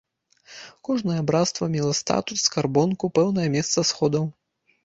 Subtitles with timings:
[0.89, 4.25] Кожнае брацтва мела статут, скарбонку, пэўнае месца сходаў.